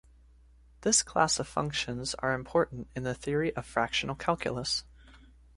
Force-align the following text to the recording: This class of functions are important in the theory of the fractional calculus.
This 0.81 1.03
class 1.03 1.39
of 1.39 1.47
functions 1.47 2.15
are 2.17 2.33
important 2.33 2.87
in 2.95 3.03
the 3.03 3.13
theory 3.13 3.49
of 3.49 3.63
the 3.65 3.69
fractional 3.69 4.15
calculus. 4.15 4.83